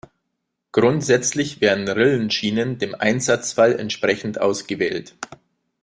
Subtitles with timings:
[0.71, 5.13] Grundsätzlich werden Rillenschienen dem Einsatzfall entsprechend ausgewählt.